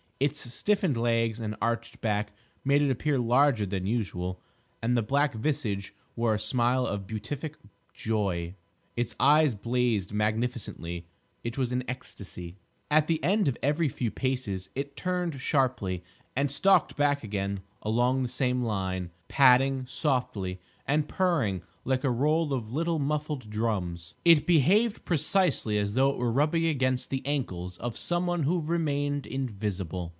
Its 0.21 0.53
stiffened 0.53 0.97
legs 0.97 1.39
and 1.39 1.55
arched 1.59 1.99
back 1.99 2.31
made 2.63 2.79
it 2.79 2.91
appear 2.91 3.17
larger 3.17 3.65
than 3.65 3.87
usual, 3.87 4.39
and 4.79 4.95
the 4.95 5.01
black 5.01 5.33
visage 5.33 5.95
wore 6.15 6.35
a 6.35 6.39
smile 6.39 6.85
of 6.85 7.07
beatific 7.07 7.57
joy. 7.95 8.53
Its 8.95 9.15
eyes 9.19 9.55
blazed 9.55 10.13
magnificently; 10.13 11.07
it 11.43 11.57
was 11.57 11.71
in 11.71 11.81
an 11.81 11.89
ecstasy. 11.89 12.55
At 12.91 13.07
the 13.07 13.23
end 13.23 13.47
of 13.47 13.57
every 13.63 13.89
few 13.89 14.11
paces 14.11 14.69
it 14.75 14.95
turned 14.95 15.41
sharply 15.41 16.03
and 16.35 16.51
stalked 16.51 16.95
back 16.95 17.23
again 17.23 17.61
along 17.81 18.21
the 18.21 18.29
same 18.29 18.61
line, 18.63 19.09
padding 19.27 19.87
softly, 19.87 20.59
and 20.85 21.07
purring 21.07 21.63
like 21.83 22.03
a 22.03 22.09
roll 22.09 22.53
of 22.53 22.71
little 22.71 22.99
muffled 22.99 23.49
drums. 23.49 24.13
It 24.23 24.45
behaved 24.45 25.03
precisely 25.05 25.79
as 25.79 25.95
though 25.95 26.11
it 26.11 26.17
were 26.17 26.31
rubbing 26.31 26.65
against 26.67 27.09
the 27.09 27.25
ankles 27.25 27.77
of 27.79 27.97
some 27.97 28.27
one 28.27 28.43
who 28.43 28.59
remained 28.61 29.25
invisible. 29.25 30.09